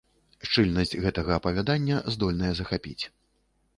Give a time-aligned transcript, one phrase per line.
[0.47, 3.01] Шчыльнасць гэтага апавядання здольная захапіць.